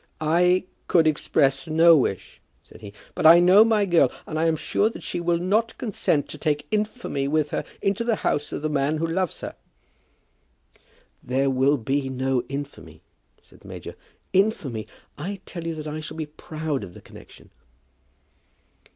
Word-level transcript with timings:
"I 0.33 0.63
could 0.87 1.05
express 1.05 1.67
no 1.67 1.95
wish," 1.95 2.41
said 2.63 2.81
he. 2.81 2.91
"But 3.13 3.27
I 3.27 3.39
know 3.39 3.63
my 3.63 3.85
girl, 3.85 4.11
and 4.25 4.39
I 4.39 4.47
am 4.47 4.55
sure 4.55 4.89
that 4.89 5.03
she 5.03 5.19
will 5.19 5.37
not 5.37 5.77
consent 5.77 6.27
to 6.29 6.39
take 6.39 6.65
infamy 6.71 7.27
with 7.27 7.51
her 7.51 7.63
into 7.83 8.03
the 8.03 8.15
house 8.25 8.51
of 8.51 8.63
the 8.63 8.67
man 8.67 8.97
who 8.97 9.05
loves 9.05 9.41
her." 9.41 9.53
"There 11.21 11.51
will 11.51 11.77
be 11.77 12.09
no 12.09 12.41
infamy," 12.49 13.03
said 13.43 13.59
the 13.59 13.67
major. 13.67 13.93
"Infamy! 14.33 14.87
I 15.19 15.39
tell 15.45 15.67
you 15.67 15.75
that 15.75 15.85
I 15.87 15.99
shall 15.99 16.17
be 16.17 16.25
proud 16.25 16.83
of 16.83 16.95
the 16.95 17.01
connexion." 17.01 17.51